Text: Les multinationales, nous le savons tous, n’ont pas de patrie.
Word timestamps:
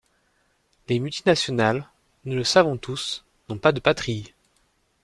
Les 0.89 0.99
multinationales, 0.99 1.87
nous 2.25 2.35
le 2.35 2.43
savons 2.43 2.75
tous, 2.75 3.23
n’ont 3.49 3.59
pas 3.59 3.71
de 3.71 3.79
patrie. 3.79 4.33